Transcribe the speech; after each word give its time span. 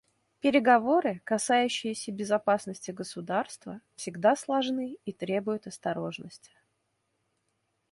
Переговоры, 0.39 1.21
касающиеся 1.25 2.11
безопасности 2.11 2.89
государства, 2.89 3.81
всегда 3.93 4.35
сложны 4.35 4.97
и 5.05 5.13
требуют 5.13 5.67
осторожности. 5.67 6.51